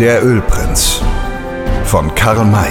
[0.00, 1.02] Der Ölprinz
[1.86, 2.70] von Karl May.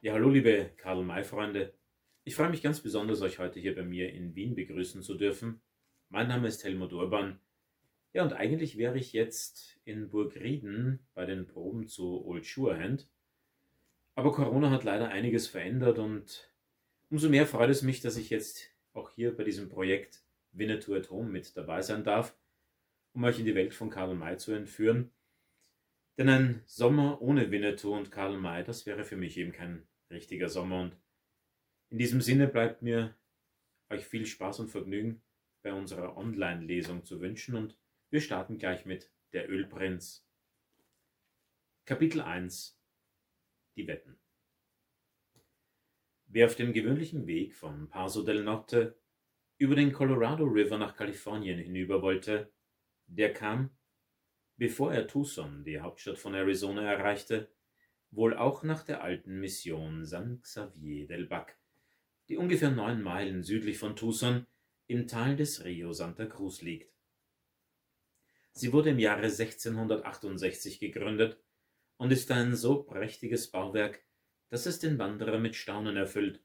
[0.00, 1.74] Ja, hallo liebe Karl May-Freunde.
[2.24, 5.60] Ich freue mich ganz besonders, euch heute hier bei mir in Wien begrüßen zu dürfen.
[6.08, 7.40] Mein Name ist Helmut Urban.
[8.14, 13.06] Ja, und eigentlich wäre ich jetzt in Burg Rieden bei den Proben zu Old Surehand.
[14.14, 16.53] Aber Corona hat leider einiges verändert und
[17.14, 21.10] umso mehr freut es mich, dass ich jetzt auch hier bei diesem Projekt Winnetou at
[21.10, 22.36] Home mit dabei sein darf,
[23.12, 25.12] um euch in die Welt von Karl May zu entführen.
[26.18, 30.48] Denn ein Sommer ohne Winnetou und Karl May, das wäre für mich eben kein richtiger
[30.48, 30.80] Sommer.
[30.80, 30.96] Und
[31.90, 33.14] in diesem Sinne bleibt mir
[33.90, 35.22] euch viel Spaß und Vergnügen
[35.62, 37.78] bei unserer Online-Lesung zu wünschen und
[38.10, 40.26] wir starten gleich mit Der Ölprinz.
[41.84, 42.76] Kapitel 1
[43.76, 44.23] Die Wetten
[46.34, 48.98] Wer auf dem gewöhnlichen Weg von Paso del Norte
[49.56, 52.52] über den Colorado River nach Kalifornien hinüber wollte,
[53.06, 53.70] der kam,
[54.56, 57.52] bevor er Tucson, die Hauptstadt von Arizona, erreichte,
[58.10, 61.56] wohl auch nach der alten Mission San Xavier del Bac,
[62.28, 64.44] die ungefähr neun Meilen südlich von Tucson
[64.88, 66.92] im Tal des Rio Santa Cruz liegt.
[68.50, 71.38] Sie wurde im Jahre 1668 gegründet
[71.96, 74.02] und ist ein so prächtiges Bauwerk,
[74.50, 76.42] dass es den Wanderer mit Staunen erfüllt,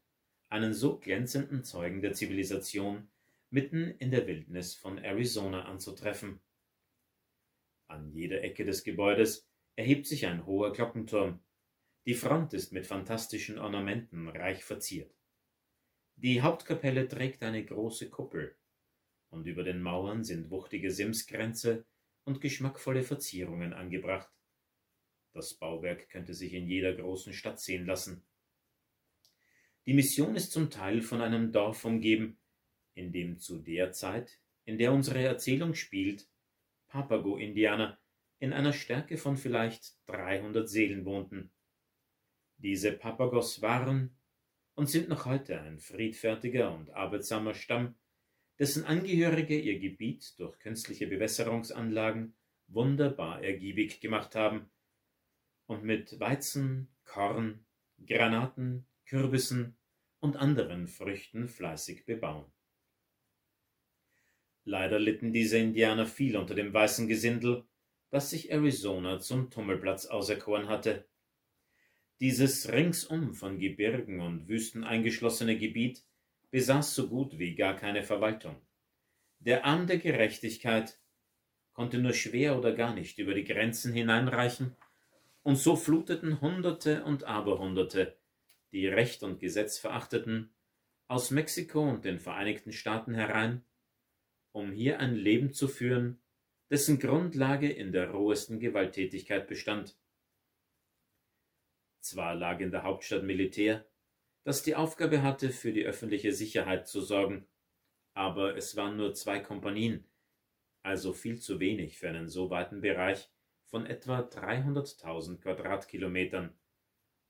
[0.49, 3.07] einen so glänzenden Zeugen der Zivilisation
[3.51, 6.39] mitten in der Wildnis von Arizona anzutreffen.
[7.87, 11.39] An jeder Ecke des Gebäudes erhebt sich ein hoher Glockenturm.
[12.05, 15.13] Die Front ist mit fantastischen Ornamenten reich verziert.
[16.15, 18.55] Die Hauptkapelle trägt eine große Kuppel,
[19.29, 21.85] und über den Mauern sind wuchtige Simskränze
[22.25, 24.29] und geschmackvolle Verzierungen angebracht.
[25.33, 28.23] Das Bauwerk könnte sich in jeder großen Stadt sehen lassen.
[29.85, 32.39] Die Mission ist zum Teil von einem Dorf umgeben,
[32.93, 36.27] in dem zu der Zeit, in der unsere Erzählung spielt,
[36.87, 37.99] Papago-Indianer
[38.39, 41.51] in einer Stärke von vielleicht 300 Seelen wohnten.
[42.57, 44.17] Diese Papagos waren
[44.75, 47.95] und sind noch heute ein friedfertiger und arbeitsamer Stamm,
[48.57, 52.35] dessen Angehörige ihr Gebiet durch künstliche Bewässerungsanlagen
[52.67, 54.69] wunderbar ergiebig gemacht haben
[55.69, 57.63] und mit Weizen, Korn,
[58.07, 59.77] Granaten, Kürbissen
[60.19, 62.51] und anderen Früchten fleißig bebauen.
[64.63, 67.65] Leider litten diese Indianer viel unter dem weißen Gesindel,
[68.09, 71.07] das sich Arizona zum Tummelplatz auserkoren hatte.
[72.19, 76.03] Dieses ringsum von Gebirgen und Wüsten eingeschlossene Gebiet
[76.49, 78.59] besaß so gut wie gar keine Verwaltung.
[79.37, 80.99] Der Arm der Gerechtigkeit
[81.73, 84.75] konnte nur schwer oder gar nicht über die Grenzen hineinreichen,
[85.49, 88.15] und so fluteten Hunderte und Aberhunderte,
[88.71, 90.53] die Recht und Gesetz verachteten,
[91.07, 93.65] aus Mexiko und den Vereinigten Staaten herein,
[94.51, 96.21] um hier ein Leben zu führen,
[96.69, 99.97] dessen Grundlage in der rohesten Gewalttätigkeit bestand.
[101.99, 103.87] Zwar lag in der Hauptstadt Militär,
[104.43, 107.47] das die Aufgabe hatte, für die öffentliche Sicherheit zu sorgen,
[108.13, 110.05] aber es waren nur zwei Kompanien,
[110.83, 113.31] also viel zu wenig für einen so weiten Bereich
[113.69, 116.53] von etwa 300.000 Quadratkilometern.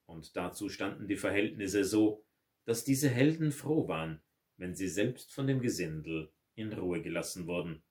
[0.06, 2.24] Und dazu standen die Verhältnisse so,
[2.66, 4.22] dass diese Helden froh waren,
[4.58, 7.84] wenn sie selbst von dem Gesindel in Ruhe gelassen wurden.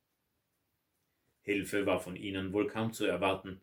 [1.42, 3.60] Hilfe war von ihnen wohl kaum zu erwarten.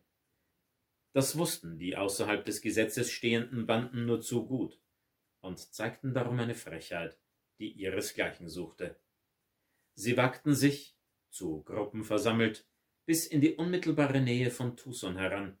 [1.12, 4.80] Das wussten die außerhalb des Gesetzes stehenden Banden nur zu gut
[5.40, 7.18] und zeigten darum eine Frechheit,
[7.58, 8.98] die ihresgleichen suchte.
[9.94, 10.96] Sie wagten sich,
[11.30, 12.66] zu Gruppen versammelt,
[13.06, 15.58] bis in die unmittelbare Nähe von Tucson heran,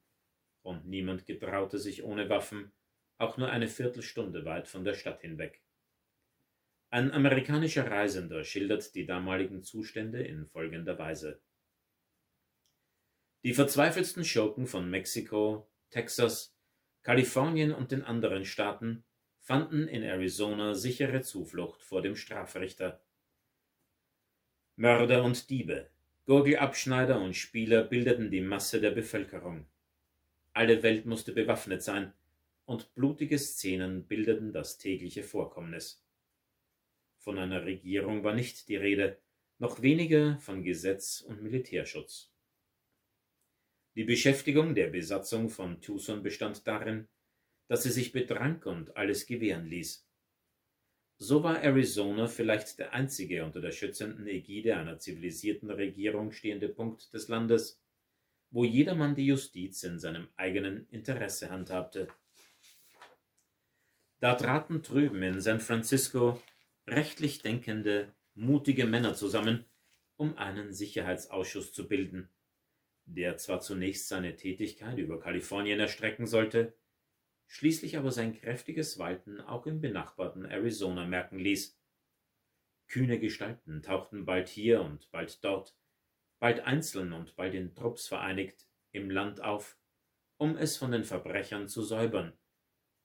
[0.62, 2.72] und niemand getraute sich ohne Waffen
[3.18, 5.62] auch nur eine Viertelstunde weit von der Stadt hinweg.
[6.90, 11.40] Ein amerikanischer Reisender schildert die damaligen Zustände in folgender Weise.
[13.44, 16.56] Die verzweifelsten Schurken von Mexiko, Texas,
[17.02, 19.04] Kalifornien und den anderen Staaten
[19.40, 23.04] fanden in Arizona sichere Zuflucht vor dem Strafrichter.
[24.74, 25.90] Mörder und Diebe,
[26.26, 29.64] Gurgelabschneider und Spieler bildeten die Masse der Bevölkerung.
[30.52, 32.12] Alle Welt musste bewaffnet sein,
[32.64, 36.04] und blutige Szenen bildeten das tägliche Vorkommnis.
[37.18, 39.18] Von einer Regierung war nicht die Rede,
[39.58, 42.32] noch weniger von Gesetz und Militärschutz.
[43.94, 47.06] Die Beschäftigung der Besatzung von Tucson bestand darin,
[47.68, 50.05] dass sie sich betrank und alles gewähren ließ.
[51.18, 57.12] So war Arizona vielleicht der einzige unter der schützenden Ägide einer zivilisierten Regierung stehende Punkt
[57.14, 57.80] des Landes,
[58.50, 62.08] wo jedermann die Justiz in seinem eigenen Interesse handhabte.
[64.20, 66.40] Da traten drüben in San Francisco
[66.86, 69.64] rechtlich denkende, mutige Männer zusammen,
[70.16, 72.28] um einen Sicherheitsausschuss zu bilden,
[73.06, 76.74] der zwar zunächst seine Tätigkeit über Kalifornien erstrecken sollte,
[77.46, 81.78] schließlich aber sein kräftiges Walten auch im benachbarten Arizona merken ließ.
[82.88, 85.76] Kühne Gestalten tauchten bald hier und bald dort,
[86.38, 89.78] bald einzeln und bald in Trupps vereinigt, im Land auf,
[90.38, 92.36] um es von den Verbrechern zu säubern,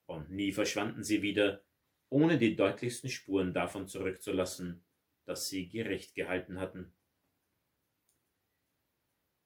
[0.06, 1.64] und nie verschwanden sie wieder,
[2.08, 4.84] ohne die deutlichsten Spuren davon zurückzulassen,
[5.24, 6.94] dass sie Gericht gehalten hatten.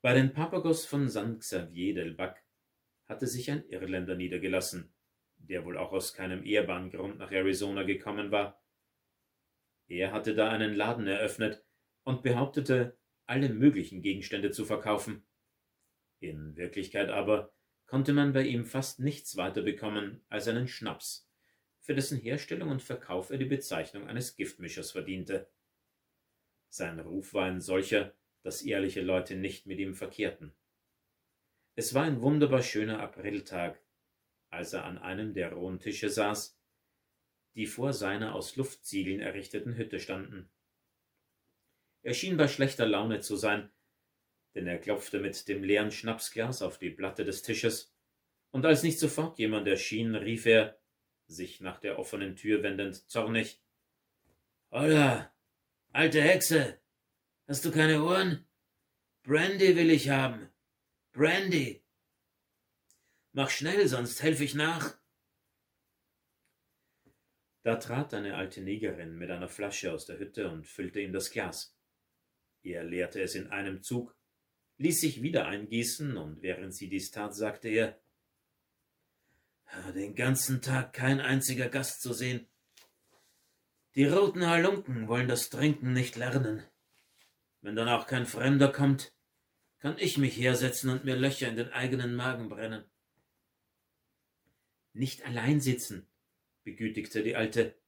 [0.03, 2.46] Bei den Papagos von San Xavier del Bac
[3.07, 4.93] hatte sich ein Irländer niedergelassen,
[5.39, 8.63] der wohl auch aus keinem ehrbaren Grund nach Arizona gekommen war.
[9.89, 11.65] Er hatte da einen Laden eröffnet
[12.03, 15.27] und behauptete, alle möglichen Gegenstände zu verkaufen.
[16.21, 17.53] In Wirklichkeit aber
[17.87, 21.29] konnte man bei ihm fast nichts weiter bekommen als einen Schnaps,
[21.81, 25.49] für dessen Herstellung und Verkauf er die Bezeichnung eines Giftmischers verdiente.
[26.69, 30.53] Sein Ruf war ein solcher, dass ehrliche Leute nicht mit ihm verkehrten.
[31.79, 33.79] Es war ein wunderbar schöner Apriltag,
[34.49, 36.59] als er an einem der rohen Tische saß,
[37.55, 40.51] die vor seiner aus Luftziegeln errichteten Hütte standen.
[42.03, 43.71] Er schien bei schlechter Laune zu sein,
[44.55, 47.95] denn er klopfte mit dem leeren Schnapsglas auf die Platte des Tisches,
[48.53, 50.79] und als nicht sofort jemand erschien, rief er,
[51.27, 53.61] sich nach der offenen Tür wendend, zornig
[54.71, 55.31] Holla,
[55.93, 56.81] alte Hexe,
[57.47, 58.47] hast du keine Ohren?
[59.25, 60.49] Brandy will ich haben.
[61.17, 61.83] Brandy.
[63.33, 64.99] Mach schnell, sonst helfe ich nach.
[67.63, 71.31] Da trat eine alte Negerin mit einer Flasche aus der Hütte und füllte ihm das
[71.31, 71.75] Glas.
[72.63, 74.15] Er leerte es in einem Zug,
[74.77, 77.99] ließ sich wieder eingießen, und während sie dies tat, sagte er
[79.95, 82.47] Den ganzen Tag kein einziger Gast zu sehen.
[83.95, 86.63] Die roten Halunken wollen das Trinken nicht lernen.
[87.63, 89.16] Wenn dann auch kein Fremder kommt,
[89.87, 92.85] kann ich mich hersetzen und mir Löcher in den eigenen Magen brennen.
[94.95, 96.09] Nicht allein sitzen,
[96.65, 97.81] begütigte die Alte.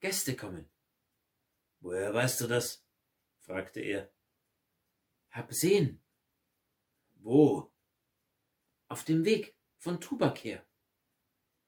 [0.00, 0.66] Gäste kommen.
[1.80, 2.86] Woher weißt du das?
[3.40, 4.10] fragte er.
[5.28, 6.02] Hab sehen,
[7.16, 7.70] wo?
[8.88, 10.66] Auf dem Weg von Tubak her.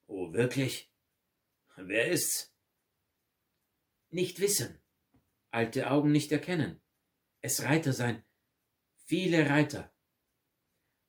[0.07, 0.91] Oh, wirklich?
[1.75, 2.51] Wer ist's?
[4.09, 4.81] Nicht wissen.
[5.51, 6.81] Alte Augen nicht erkennen.
[7.41, 8.23] Es Reiter sein.
[9.09, 9.91] Viele Reiter.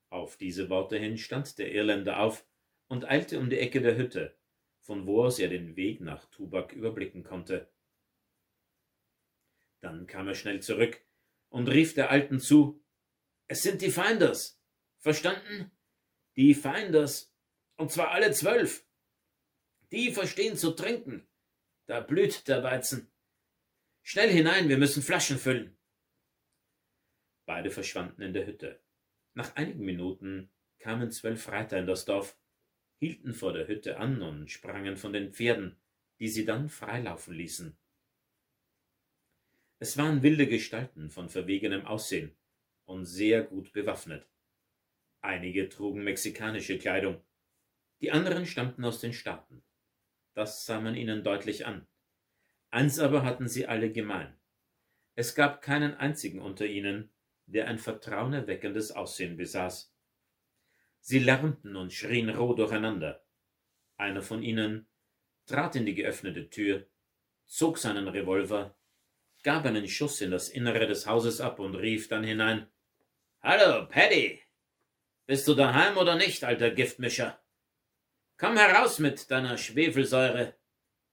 [0.09, 2.47] Auf diese Worte hin stand der Irländer auf
[2.89, 4.39] und eilte um die Ecke der Hütte,
[4.81, 7.71] von wo aus er den Weg nach Tubak überblicken konnte.
[9.81, 11.05] Dann kam er schnell zurück
[11.51, 12.83] und rief der Alten zu,
[13.49, 14.59] es sind die Feinders.
[15.01, 15.71] Verstanden?
[16.37, 17.35] Die Feinders.
[17.77, 18.87] Und zwar alle zwölf.
[19.93, 21.29] Die verstehen zu trinken.
[21.85, 23.13] Da blüht der Weizen.
[24.01, 25.77] Schnell hinein, wir müssen Flaschen füllen.
[27.51, 28.81] Beide verschwanden in der Hütte.
[29.35, 32.39] Nach einigen Minuten kamen zwölf Reiter in das Dorf,
[33.01, 35.77] hielten vor der Hütte an und sprangen von den Pferden,
[36.21, 37.77] die sie dann freilaufen ließen.
[39.81, 42.37] Es waren wilde Gestalten von verwegenem Aussehen,
[42.85, 44.29] und sehr gut bewaffnet.
[45.21, 47.21] Einige trugen mexikanische Kleidung,
[48.01, 49.65] die anderen stammten aus den Staaten.
[50.35, 51.85] Das sah man ihnen deutlich an.
[52.71, 54.39] Eins aber hatten sie alle gemein.
[55.17, 57.13] Es gab keinen einzigen unter ihnen,
[57.53, 59.93] der ein vertrauenerweckendes Aussehen besaß.
[61.01, 63.25] Sie lärmten und schrien roh durcheinander.
[63.97, 64.87] Einer von ihnen
[65.47, 66.87] trat in die geöffnete Tür,
[67.47, 68.77] zog seinen Revolver,
[69.43, 72.69] gab einen Schuss in das Innere des Hauses ab und rief dann hinein
[73.43, 74.41] Hallo, Paddy.
[75.27, 77.41] Bist du daheim oder nicht, alter Giftmischer?
[78.37, 80.55] Komm heraus mit deiner Schwefelsäure.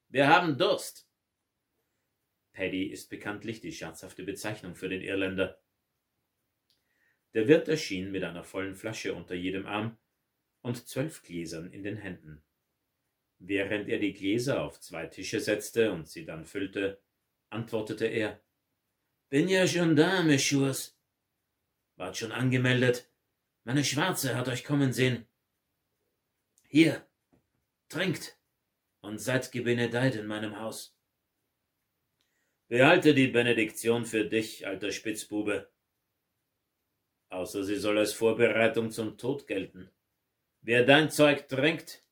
[0.10, 1.08] Wir haben Durst.
[2.52, 5.60] Paddy ist bekanntlich die scherzhafte Bezeichnung für den Irländer.
[7.38, 9.96] Der Wirt erschien mit einer vollen Flasche unter jedem Arm
[10.64, 12.42] und zwölf Gläsern in den Händen.
[13.38, 17.00] Während er die Gläser auf zwei Tische setzte und sie dann füllte,
[17.52, 18.42] antwortete er
[19.30, 21.00] Bin ja schon da, Meschurs.
[21.96, 23.08] Wart schon angemeldet.
[23.66, 25.28] Meine Schwarze hat euch kommen sehen.
[26.68, 27.08] Hier,
[27.88, 28.36] trinkt
[29.02, 30.98] und seid gebenedeit in meinem Haus.
[32.68, 35.72] Behalte die Benediktion für dich, alter Spitzbube.
[37.30, 39.90] Außer sie soll als Vorbereitung zum Tod gelten.
[40.62, 42.04] Wer dein Zeug trinkt,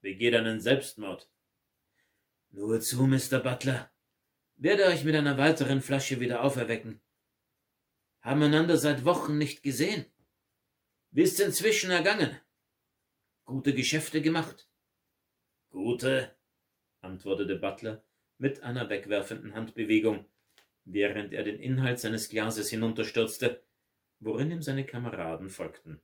[0.00, 1.28] begeht einen Selbstmord.
[2.50, 3.40] Nur zu, Mr.
[3.40, 3.90] Butler.
[4.56, 7.00] Werde euch mit einer weiteren Flasche wieder auferwecken
[8.22, 10.06] haben einander seit Wochen nicht gesehen.
[11.10, 12.40] Wie ist's inzwischen ergangen?
[13.44, 14.68] Gute Geschäfte gemacht?
[15.70, 16.34] Gute?
[17.00, 18.04] antwortete Butler
[18.38, 20.24] mit einer wegwerfenden Handbewegung,
[20.84, 23.62] während er den Inhalt seines Glases hinunterstürzte,
[24.22, 26.00] worin ihm seine Kameraden folgten.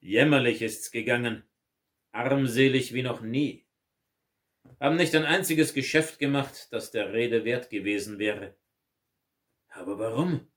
[0.00, 1.44] Jämmerlich ist's gegangen,
[2.12, 3.66] armselig wie noch nie.
[4.80, 8.56] Haben nicht ein einziges Geschäft gemacht, das der Rede wert gewesen wäre.
[9.68, 10.50] Aber warum?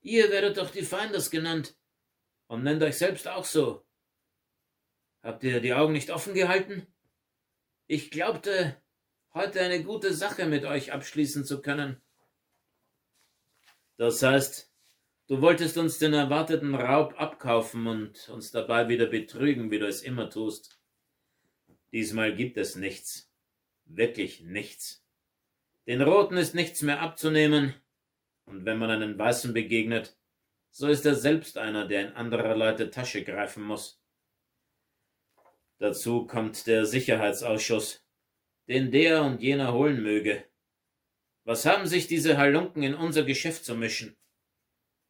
[0.00, 1.76] Ihr werdet doch die Feindes genannt
[2.46, 3.84] und nennt euch selbst auch so.
[5.22, 6.86] Habt ihr die Augen nicht offen gehalten?
[7.86, 8.80] Ich glaubte,
[9.34, 12.00] heute eine gute Sache mit euch abschließen zu können.
[13.96, 14.71] Das heißt,
[15.32, 20.02] du wolltest uns den erwarteten Raub abkaufen und uns dabei wieder betrügen, wie du es
[20.02, 20.78] immer tust.
[21.90, 23.32] Diesmal gibt es nichts.
[23.86, 25.02] Wirklich nichts.
[25.86, 27.74] Den Roten ist nichts mehr abzunehmen,
[28.44, 30.18] und wenn man einen Weißen begegnet,
[30.70, 34.02] so ist er selbst einer, der in anderer Leute Tasche greifen muss.
[35.78, 38.06] Dazu kommt der Sicherheitsausschuss,
[38.68, 40.44] den der und jener holen möge.
[41.44, 44.14] Was haben sich diese Halunken in unser Geschäft zu mischen?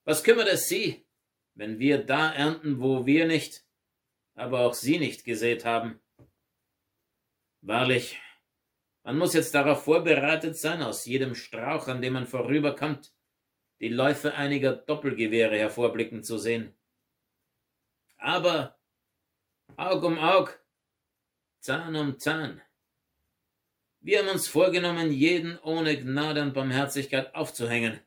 [0.04, 1.06] Was kümmert es sie,
[1.54, 3.64] wenn wir da ernten, wo wir nicht,
[4.34, 6.00] aber auch sie nicht gesät haben?
[7.60, 8.20] Wahrlich,
[9.04, 13.12] man muss jetzt darauf vorbereitet sein, aus jedem Strauch, an dem man vorüberkommt,
[13.80, 16.74] die Läufe einiger Doppelgewehre hervorblicken zu sehen.
[18.16, 18.78] Aber
[19.76, 20.58] Aug um Aug,
[21.60, 22.60] Zahn um Zahn.
[24.00, 28.00] Wir haben uns vorgenommen, jeden ohne Gnade und Barmherzigkeit aufzuhängen,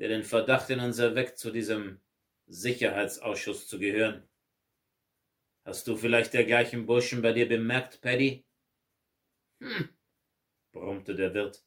[0.00, 2.00] der den Verdacht in uns erweckt, zu diesem
[2.46, 4.26] Sicherheitsausschuss zu gehören.
[5.64, 8.46] Hast du vielleicht dergleichen Burschen bei dir bemerkt, Paddy?
[9.60, 9.90] Hm,
[10.72, 11.62] brummte der Wirt.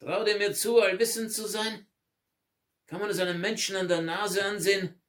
[0.00, 1.86] Trau dir mir zu, allwissend zu sein?
[2.86, 5.00] Kann man es einem Menschen an der Nase ansehen,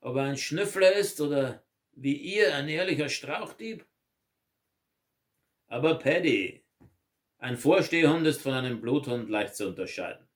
[0.00, 3.84] ob er ein Schnüffler ist oder wie ihr ein ehrlicher Strauchdieb?
[5.66, 6.64] Aber Paddy,
[7.38, 10.27] ein Vorstehhund ist von einem Bluthund leicht zu unterscheiden,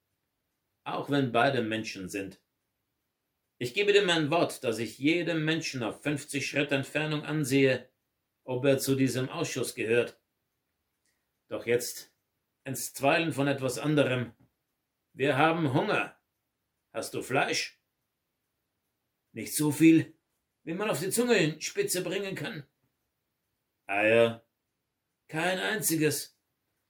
[0.85, 2.41] auch wenn beide Menschen sind.
[3.59, 7.89] Ich gebe dir mein Wort, dass ich jedem Menschen auf 50 Schritt Entfernung ansehe,
[8.45, 10.21] ob er zu diesem Ausschuss gehört.
[11.49, 12.13] Doch jetzt
[12.65, 14.33] einstweilen von etwas anderem.
[15.13, 16.19] Wir haben Hunger.
[16.93, 17.81] Hast du Fleisch?
[19.33, 20.15] Nicht so viel,
[20.65, 22.67] wie man auf die Zungenspitze bringen kann.
[23.87, 24.45] Eier?
[25.29, 26.39] Kein einziges.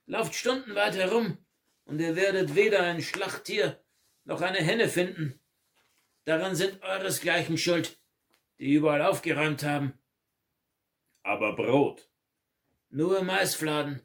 [0.06, 1.38] Lauft stundenweit herum,
[1.84, 3.82] und ihr werdet weder ein Schlachttier
[4.24, 5.40] noch eine Henne finden.
[6.24, 7.98] Daran sind euresgleichen schuld,
[8.58, 9.98] die überall aufgeräumt haben.
[11.22, 12.08] Aber Brot.
[12.90, 14.02] Nur Maisfladen.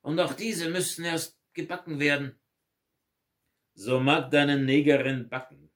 [0.00, 2.38] Und auch diese müssten erst gebacken werden.
[3.74, 5.70] So mag deine Negerin backen.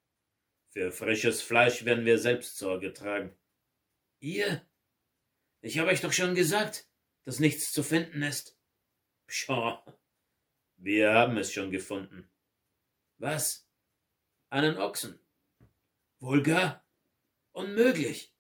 [0.69, 3.37] Für frisches Fleisch werden wir selbst Sorge tragen.
[4.21, 4.63] Ihr?
[5.61, 6.87] Ich habe euch doch schon gesagt,
[7.25, 8.57] dass nichts zu finden ist.
[9.27, 9.83] Pshaw.
[10.81, 12.31] Wir haben es schon gefunden.
[13.19, 13.69] Was?
[14.49, 15.19] Einen Ochsen?
[16.21, 16.87] Wohl gar.
[17.51, 18.33] Unmöglich.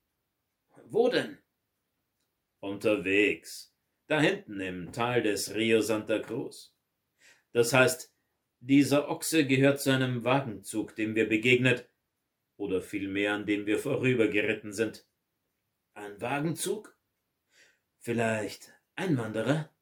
[0.86, 1.38] Wo denn?
[2.60, 3.74] Unterwegs.
[4.06, 6.72] Da hinten im Tal des Rio Santa Cruz.
[7.52, 8.14] Das heißt,
[8.60, 11.90] dieser Ochse gehört zu einem Wagenzug, dem wir begegnet,
[12.56, 15.06] oder vielmehr an dem wir vorübergeritten sind.
[15.94, 16.96] Ein Wagenzug?
[17.98, 19.72] Vielleicht Einwanderer?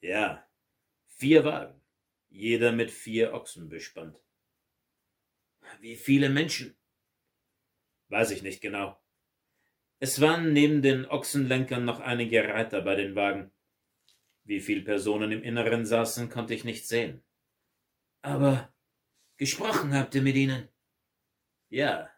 [0.00, 0.46] Ja,
[1.14, 1.80] vier Wagen,
[2.28, 4.20] jeder mit vier Ochsen bespannt.
[5.80, 6.76] Wie viele Menschen?
[8.08, 9.00] Weiß ich nicht genau.
[9.98, 13.52] Es waren neben den Ochsenlenkern noch einige Reiter bei den Wagen.
[14.42, 17.22] Wie viele Personen im Inneren saßen, konnte ich nicht sehen.
[18.20, 18.74] Aber
[19.36, 20.68] gesprochen habt ihr mit ihnen?
[21.68, 22.10] Ja.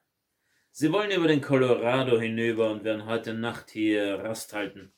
[0.72, 4.92] Sie wollen über den Colorado hinüber und werden heute Nacht hier Rast halten.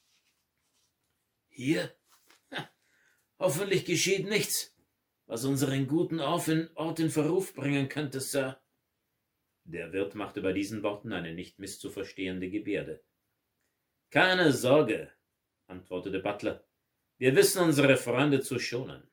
[1.49, 1.98] Hier?
[3.39, 4.75] Hoffentlich geschieht nichts,
[5.27, 8.61] was unseren guten Ort in Verruf bringen könnte, Sir.
[9.65, 13.05] Der Wirt machte bei diesen Worten eine nicht misszuverstehende Gebärde.
[14.11, 15.13] Keine Sorge,
[15.67, 16.65] antwortete Butler.
[17.19, 19.09] Wir wissen unsere Freunde zu schonen.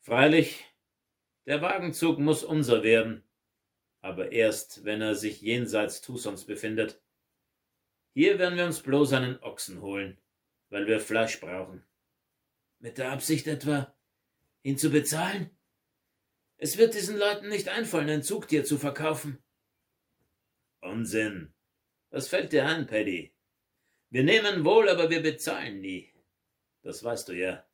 [0.00, 0.64] Freilich,
[1.46, 3.24] der Wagenzug muss unser werden,
[4.00, 7.02] aber erst, wenn er sich jenseits Tusons befindet.
[8.14, 10.18] Hier werden wir uns bloß einen Ochsen holen,
[10.70, 11.87] weil wir Fleisch brauchen.
[12.80, 13.94] Mit der Absicht etwa,
[14.62, 15.50] ihn zu bezahlen?
[16.56, 19.42] Es wird diesen Leuten nicht einfallen, ein Zugtier zu verkaufen.
[20.80, 21.54] Unsinn.
[22.10, 23.34] Was fällt dir ein, Paddy?
[24.10, 26.12] Wir nehmen wohl, aber wir bezahlen nie.
[26.82, 27.66] Das weißt du ja.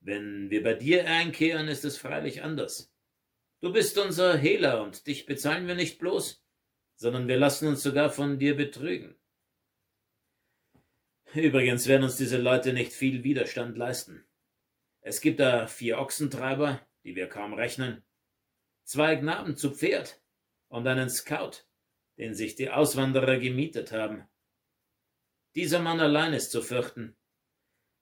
[0.00, 2.94] Wenn wir bei dir einkehren, ist es freilich anders.
[3.60, 6.44] Du bist unser Hehler und dich bezahlen wir nicht bloß,
[6.96, 9.16] sondern wir lassen uns sogar von dir betrügen.
[11.34, 14.24] Übrigens werden uns diese Leute nicht viel Widerstand leisten.
[15.00, 18.04] Es gibt da vier Ochsentreiber, die wir kaum rechnen,
[18.84, 20.22] zwei Knaben zu Pferd
[20.68, 21.64] und einen Scout,
[22.18, 24.28] den sich die Auswanderer gemietet haben.
[25.56, 27.16] Dieser Mann allein ist zu fürchten.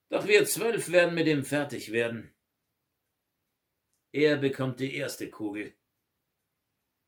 [0.09, 2.35] Doch wir zwölf werden mit ihm fertig werden.
[4.11, 5.73] Er bekommt die erste Kugel.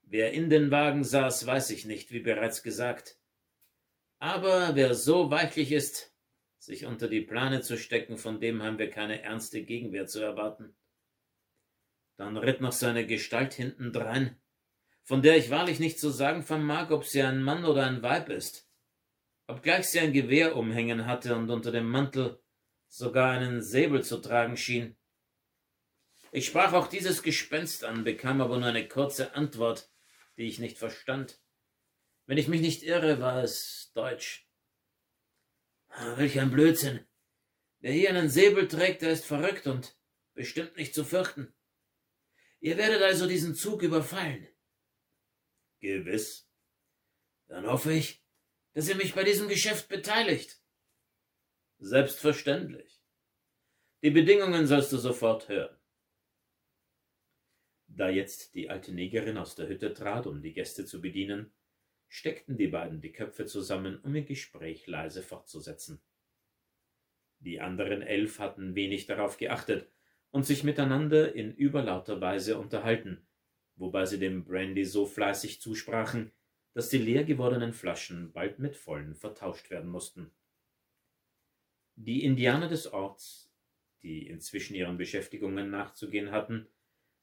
[0.01, 3.19] Wer in den Wagen saß, weiß ich nicht, wie bereits gesagt.
[4.17, 6.14] Aber wer so weichlich ist,
[6.65, 10.75] sich unter die Plane zu stecken, von dem haben wir keine ernste Gegenwehr zu erwarten.
[12.17, 14.41] Dann ritt noch seine Gestalt hintendrein,
[15.03, 18.29] von der ich wahrlich nicht zu sagen vermag, ob sie ein Mann oder ein Weib
[18.29, 18.67] ist,
[19.47, 22.41] obgleich sie ein Gewehr umhängen hatte und unter dem Mantel
[22.87, 24.97] sogar einen Säbel zu tragen schien.
[26.31, 29.89] Ich sprach auch dieses Gespenst an, bekam aber nur eine kurze Antwort,
[30.37, 31.39] die ich nicht verstand.
[32.25, 34.44] Wenn ich mich nicht irre, war es Deutsch.
[36.17, 37.05] Welch ein Blödsinn.
[37.79, 39.97] Wer hier einen Säbel trägt, der ist verrückt und
[40.33, 41.53] bestimmt nicht zu fürchten.
[42.59, 44.47] Ihr werdet also diesen Zug überfallen.
[45.79, 46.49] Gewiss.
[47.47, 48.23] Dann hoffe ich,
[48.73, 50.59] dass ihr mich bei diesem Geschäft beteiligt.
[51.77, 53.01] Selbstverständlich.
[54.01, 55.77] Die Bedingungen sollst du sofort hören.
[57.87, 61.53] Da jetzt die alte Negerin aus der Hütte trat, um die Gäste zu bedienen,
[62.15, 65.99] steckten die beiden die Köpfe zusammen, um ihr Gespräch leise fortzusetzen.
[67.39, 69.91] Die anderen elf hatten wenig darauf geachtet
[70.31, 73.27] und sich miteinander in überlauter Weise unterhalten,
[73.75, 76.31] wobei sie dem Brandy so fleißig zusprachen,
[76.73, 80.31] dass die leer gewordenen Flaschen bald mit vollen vertauscht werden mussten.
[81.95, 83.51] Die Indianer des Orts,
[84.03, 86.67] die inzwischen ihren Beschäftigungen nachzugehen hatten,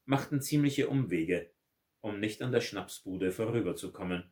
[0.05, 1.49] machten ziemliche Umwege,
[2.01, 4.31] um nicht an der Schnapsbude vorüberzukommen.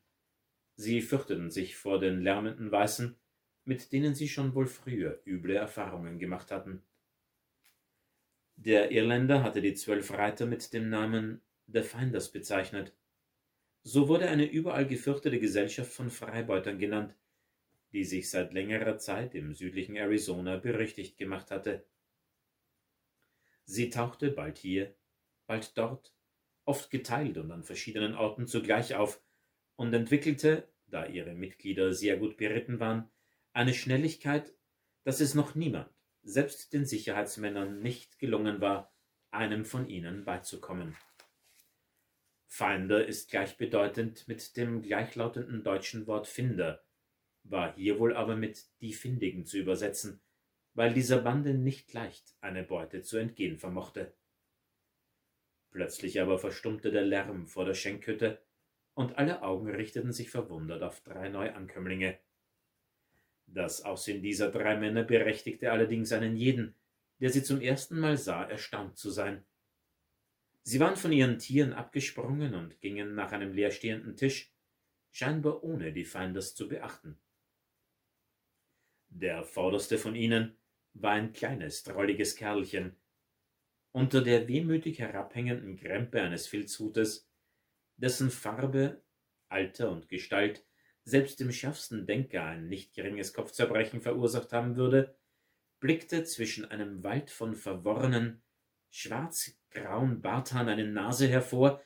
[0.75, 3.15] Sie fürchteten sich vor den lärmenden Weißen,
[3.65, 6.83] mit denen sie schon wohl früher üble Erfahrungen gemacht hatten.
[8.55, 12.93] Der Irländer hatte die zwölf Reiter mit dem Namen The Finders bezeichnet.
[13.83, 17.15] So wurde eine überall gefürchtete Gesellschaft von Freibeutern genannt,
[17.91, 21.85] die sich seit längerer Zeit im südlichen Arizona berüchtigt gemacht hatte.
[23.65, 24.93] Sie tauchte bald hier,
[25.47, 26.13] bald dort,
[26.65, 29.21] oft geteilt und an verschiedenen Orten zugleich auf
[29.81, 33.09] und entwickelte, da ihre Mitglieder sehr gut beritten waren,
[33.51, 34.53] eine Schnelligkeit,
[35.03, 35.89] dass es noch niemand,
[36.21, 38.93] selbst den Sicherheitsmännern, nicht gelungen war,
[39.31, 40.95] einem von ihnen beizukommen.
[42.45, 46.83] Finder ist gleichbedeutend mit dem gleichlautenden deutschen Wort Finder,
[47.41, 50.21] war hier wohl aber mit die Findigen zu übersetzen,
[50.75, 54.13] weil dieser Bande nicht leicht eine Beute zu entgehen vermochte.
[55.71, 58.43] Plötzlich aber verstummte der Lärm vor der Schenkhütte,
[58.93, 62.19] und alle Augen richteten sich verwundert auf drei Neuankömmlinge.
[63.47, 66.75] Das Aussehen dieser drei Männer berechtigte allerdings einen jeden,
[67.19, 69.45] der sie zum ersten Mal sah, erstaunt zu sein.
[70.63, 74.53] Sie waren von ihren Tieren abgesprungen und gingen nach einem leerstehenden Tisch,
[75.11, 77.17] scheinbar ohne die Feinders zu beachten.
[79.09, 80.55] Der vorderste von ihnen
[80.93, 82.95] war ein kleines, drolliges Kerlchen.
[83.91, 87.29] Unter der wehmütig herabhängenden Krempe eines Filzhutes,
[88.01, 89.03] dessen Farbe,
[89.47, 90.65] Alter und Gestalt
[91.03, 95.15] selbst dem schärfsten Denker ein nicht geringes Kopfzerbrechen verursacht haben würde,
[95.79, 98.41] blickte zwischen einem Wald von verworrenen,
[98.89, 101.81] schwarzgrauen Barthahn eine Nase hervor,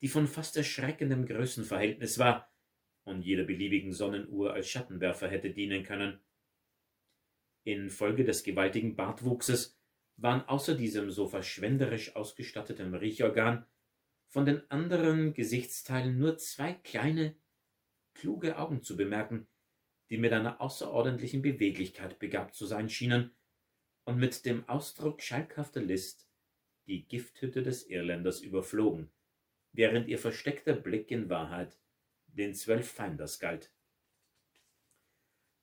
[0.00, 2.52] die von fast erschreckendem Größenverhältnis war
[3.04, 6.20] und jeder beliebigen Sonnenuhr als Schattenwerfer hätte dienen können.
[7.64, 9.78] Infolge des gewaltigen Bartwuchses
[10.16, 13.66] waren außer diesem so verschwenderisch ausgestatteten Riechorgan
[14.30, 17.36] von den anderen Gesichtsteilen nur zwei kleine,
[18.14, 19.48] kluge Augen zu bemerken,
[20.08, 23.32] die mit einer außerordentlichen Beweglichkeit begabt zu sein schienen
[24.04, 26.28] und mit dem Ausdruck schalkhafter List
[26.86, 29.10] die Gifthütte des Irländers überflogen,
[29.72, 31.78] während ihr versteckter Blick in Wahrheit
[32.26, 33.72] den zwölf Feinders galt.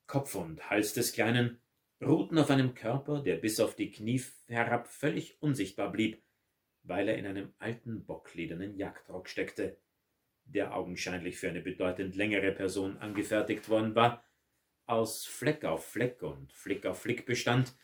[0.08, 1.62] Kopf und Hals des Kleinen
[2.02, 6.22] ruhten auf einem Körper, der bis auf die Knie herab völlig unsichtbar blieb,
[6.88, 9.78] weil er in einem alten bockledernen Jagdrock steckte,
[10.46, 14.24] der augenscheinlich für eine bedeutend längere Person angefertigt worden war,
[14.86, 17.76] aus Fleck auf Fleck und Flick auf Flick bestand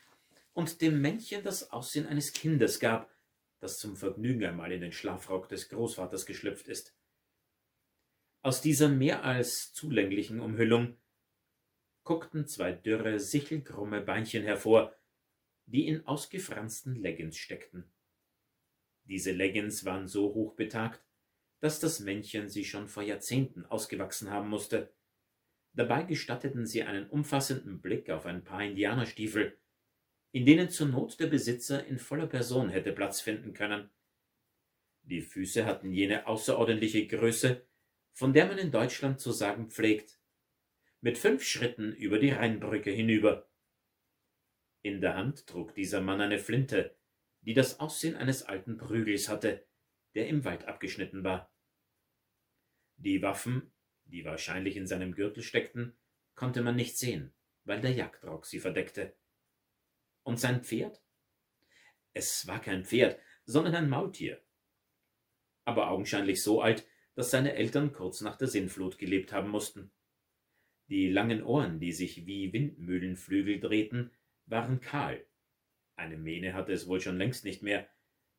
[0.53, 3.13] und dem Männchen das Aussehen eines Kindes gab,
[3.59, 6.95] das zum Vergnügen einmal in den Schlafrock des Großvaters geschlüpft ist.
[8.41, 10.97] Aus dieser mehr als zulänglichen Umhüllung
[12.03, 14.95] guckten zwei dürre, sichelkrumme Beinchen hervor,
[15.65, 17.89] die in ausgefransten Leggins steckten.
[19.05, 21.03] Diese Leggins waren so hochbetagt,
[21.59, 24.93] dass das Männchen sie schon vor Jahrzehnten ausgewachsen haben musste.
[25.73, 29.57] Dabei gestatteten sie einen umfassenden Blick auf ein paar Indianerstiefel,
[30.31, 33.89] in denen zur Not der Besitzer in voller Person hätte Platz finden können.
[35.03, 37.65] Die Füße hatten jene außerordentliche Größe,
[38.13, 40.19] von der man in Deutschland zu sagen pflegt,
[41.01, 43.49] mit fünf Schritten über die Rheinbrücke hinüber.
[44.81, 46.95] In der Hand trug dieser Mann eine Flinte,
[47.45, 49.65] die das Aussehen eines alten Prügels hatte,
[50.15, 51.51] der im Wald abgeschnitten war.
[52.97, 53.73] Die Waffen,
[54.06, 55.97] die wahrscheinlich in seinem Gürtel steckten,
[56.36, 57.34] konnte man nicht sehen,
[57.65, 59.15] weil der Jagdrock sie verdeckte.
[60.23, 61.01] Und sein Pferd?
[62.13, 64.41] Es war kein Pferd, sondern ein Maultier.
[65.65, 69.91] Aber augenscheinlich so alt, dass seine Eltern kurz nach der Sintflut gelebt haben mussten.
[70.89, 74.12] Die langen Ohren, die sich wie Windmühlenflügel drehten,
[74.45, 75.25] waren kahl.
[75.95, 77.88] Eine Mähne hatte es wohl schon längst nicht mehr.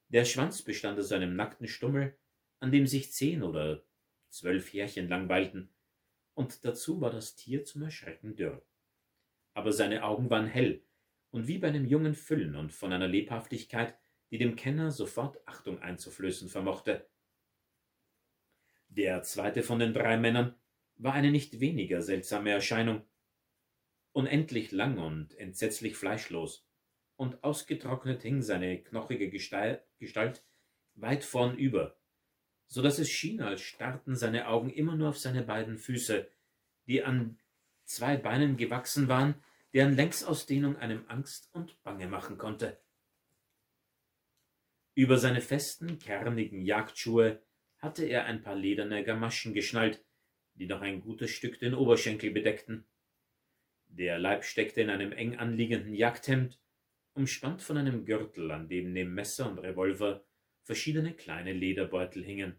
[0.08, 2.16] Der Schwanz bestand aus einem nackten Stummel,
[2.60, 3.84] an dem sich zehn oder
[4.28, 5.74] zwölf Härchen langweilten,
[6.34, 8.64] und dazu war das Tier zum Erschrecken dürr.
[9.54, 10.84] Aber seine Augen waren hell
[11.30, 13.96] und wie bei einem jungen Füllen und von einer Lebhaftigkeit,
[14.30, 17.08] die dem Kenner sofort Achtung einzuflößen vermochte.
[18.88, 20.54] Der zweite von den drei Männern
[20.96, 23.02] war eine nicht weniger seltsame Erscheinung,
[24.12, 26.66] unendlich lang und entsetzlich fleischlos,
[27.16, 30.44] und ausgetrocknet hing seine knochige Gestalt
[30.94, 31.96] weit vornüber,
[32.66, 36.28] so dass es schien, als starrten seine Augen immer nur auf seine beiden Füße,
[36.86, 37.38] die an
[37.84, 39.34] zwei Beinen gewachsen waren,
[39.72, 42.80] deren Längsausdehnung einem Angst und Bange machen konnte.
[44.94, 47.42] Über seine festen, kernigen Jagdschuhe
[47.78, 50.04] hatte er ein paar lederne Gamaschen geschnallt,
[50.54, 52.86] die noch ein gutes Stück den Oberschenkel bedeckten.
[53.88, 56.60] Der Leib steckte in einem eng anliegenden Jagdhemd,
[57.14, 60.24] umspannt von einem Gürtel, an dem neben Messer und Revolver
[60.62, 62.56] verschiedene kleine Lederbeutel hingen.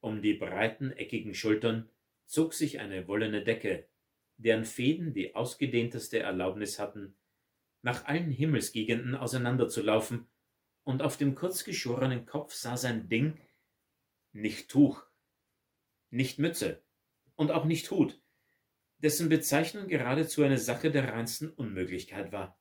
[0.00, 1.88] Um die breiten, eckigen Schultern
[2.26, 3.88] zog sich eine wollene Decke,
[4.36, 7.14] deren Fäden die ausgedehnteste Erlaubnis hatten,
[7.82, 10.26] nach allen Himmelsgegenden auseinanderzulaufen,
[10.84, 13.38] und auf dem kurzgeschorenen Kopf saß ein Ding,
[14.32, 15.06] nicht Tuch,
[16.10, 16.82] nicht Mütze
[17.36, 18.20] und auch nicht Hut,
[18.98, 22.58] dessen Bezeichnung geradezu eine Sache der reinsten Unmöglichkeit war.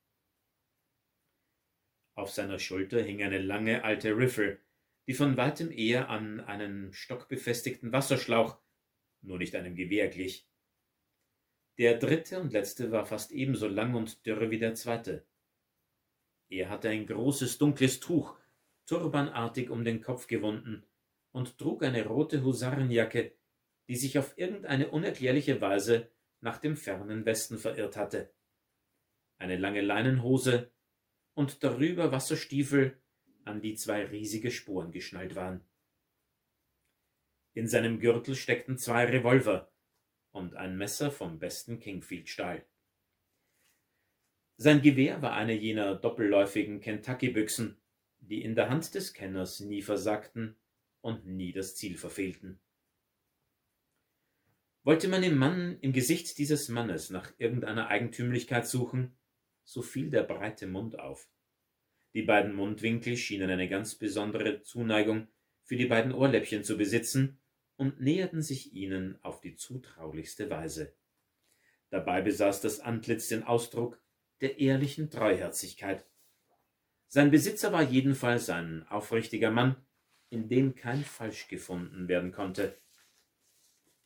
[2.13, 4.59] Auf seiner Schulter hing eine lange alte Riffel,
[5.07, 8.57] die von weitem eher an einen stockbefestigten Wasserschlauch,
[9.21, 10.47] nur nicht einem Gewehr glich.
[11.77, 15.25] Der dritte und letzte war fast ebenso lang und dürre wie der zweite.
[16.49, 18.37] Er hatte ein großes dunkles Tuch,
[18.85, 20.85] turbanartig um den Kopf gewunden,
[21.31, 23.33] und trug eine rote Husarenjacke,
[23.87, 28.33] die sich auf irgendeine unerklärliche Weise nach dem fernen Westen verirrt hatte.
[29.37, 30.71] Eine lange Leinenhose
[31.33, 33.01] und darüber Wasserstiefel,
[33.43, 35.61] an die zwei riesige Sporen geschnallt waren.
[37.53, 39.71] In seinem Gürtel steckten zwei Revolver
[40.31, 42.65] und ein Messer vom besten Kingfield-Stahl.
[44.57, 47.81] Sein Gewehr war eine jener doppelläufigen Kentucky-Büchsen,
[48.19, 50.55] die in der Hand des Kenners nie versagten
[51.01, 52.61] und nie das Ziel verfehlten.
[54.83, 59.17] Wollte man im Mann, im Gesicht dieses Mannes nach irgendeiner Eigentümlichkeit suchen,
[59.71, 61.29] so fiel der breite Mund auf.
[62.13, 65.29] Die beiden Mundwinkel schienen eine ganz besondere Zuneigung
[65.63, 67.39] für die beiden Ohrläppchen zu besitzen
[67.77, 70.93] und näherten sich ihnen auf die zutraulichste Weise.
[71.89, 74.03] Dabei besaß das Antlitz den Ausdruck
[74.41, 76.05] der ehrlichen Treuherzigkeit.
[77.07, 79.77] Sein Besitzer war jedenfalls ein aufrichtiger Mann,
[80.29, 82.77] in dem kein Falsch gefunden werden konnte.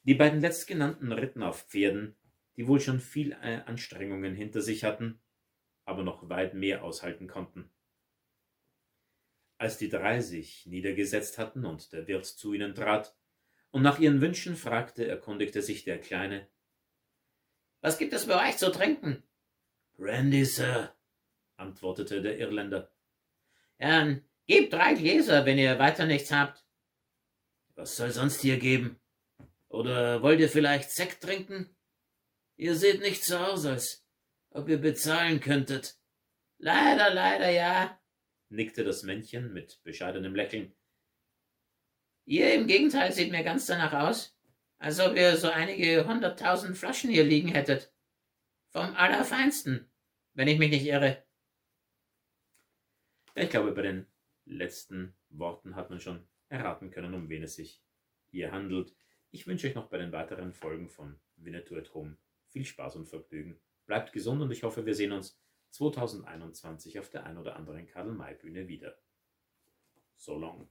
[0.04, 2.16] Die beiden letztgenannten ritten auf Pferden,
[2.56, 5.20] die wohl schon viel äh, Anstrengungen hinter sich hatten,
[5.86, 7.70] aber noch weit mehr aushalten konnten.
[9.58, 13.16] Als die drei sich niedergesetzt hatten und der Wirt zu ihnen trat
[13.72, 16.48] und nach ihren Wünschen fragte, erkundigte sich der Kleine.
[17.82, 19.24] Was gibt es bei euch zu trinken?
[19.98, 20.94] Brandy, Sir,
[21.56, 22.92] antwortete der Irländer.
[23.80, 24.18] Ja,
[24.48, 26.66] gebt drei Gläser, wenn ihr weiter nichts habt.
[27.76, 29.00] Was soll sonst hier geben?
[29.70, 31.76] Oder wollt ihr vielleicht Sekt trinken?
[32.58, 34.05] Ihr seht nicht so aus, als
[34.56, 35.98] ob ihr bezahlen könntet.
[36.58, 38.00] Leider, leider, ja,
[38.50, 40.74] nickte das Männchen mit bescheidenem Lächeln.
[42.26, 44.36] Ihr im Gegenteil seht mir ganz danach aus,
[44.78, 47.94] als ob ihr so einige hunderttausend Flaschen hier liegen hättet.
[48.70, 49.92] Vom Allerfeinsten,
[50.34, 51.24] wenn ich mich nicht irre.
[53.36, 54.08] Ich glaube, bei den
[54.46, 57.84] letzten Worten hat man schon erraten können, um wen es sich
[58.32, 58.96] hier handelt.
[59.32, 63.08] Ich wünsche euch noch bei den weiteren Folgen von Winnetou at Home viel Spaß und
[63.10, 63.60] Vergnügen.
[63.86, 65.40] Bleibt gesund und ich hoffe, wir sehen uns
[65.72, 68.98] 2021 auf der ein oder anderen Karl-May-Bühne wieder.
[70.16, 70.70] So long.